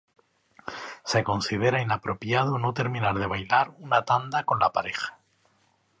[1.05, 5.19] Se considera inapropiado no terminar de bailar una tanda con la pareja.